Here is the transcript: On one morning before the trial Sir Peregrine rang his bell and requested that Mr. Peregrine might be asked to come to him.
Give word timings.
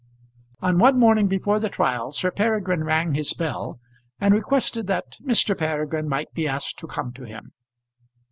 On 0.61 0.79
one 0.79 0.97
morning 0.97 1.27
before 1.27 1.59
the 1.59 1.69
trial 1.69 2.11
Sir 2.11 2.31
Peregrine 2.31 2.83
rang 2.83 3.13
his 3.13 3.33
bell 3.33 3.79
and 4.19 4.33
requested 4.33 4.87
that 4.87 5.15
Mr. 5.23 5.55
Peregrine 5.55 6.09
might 6.09 6.33
be 6.33 6.47
asked 6.47 6.79
to 6.79 6.87
come 6.87 7.13
to 7.13 7.23
him. 7.23 7.51